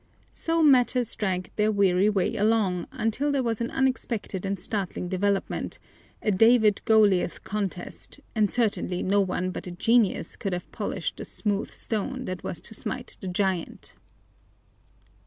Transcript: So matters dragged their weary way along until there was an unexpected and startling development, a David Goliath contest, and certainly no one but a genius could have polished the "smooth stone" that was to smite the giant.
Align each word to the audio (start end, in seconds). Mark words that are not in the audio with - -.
So 0.31 0.63
matters 0.63 1.13
dragged 1.13 1.51
their 1.57 1.71
weary 1.71 2.09
way 2.09 2.35
along 2.35 2.87
until 2.91 3.31
there 3.31 3.43
was 3.43 3.61
an 3.61 3.69
unexpected 3.69 4.47
and 4.47 4.59
startling 4.59 5.09
development, 5.09 5.77
a 6.23 6.31
David 6.31 6.81
Goliath 6.85 7.43
contest, 7.43 8.19
and 8.33 8.49
certainly 8.49 9.03
no 9.03 9.21
one 9.21 9.51
but 9.51 9.67
a 9.67 9.71
genius 9.71 10.35
could 10.35 10.53
have 10.53 10.71
polished 10.71 11.17
the 11.17 11.25
"smooth 11.25 11.69
stone" 11.69 12.25
that 12.25 12.43
was 12.43 12.61
to 12.61 12.73
smite 12.73 13.15
the 13.21 13.27
giant. 13.27 13.93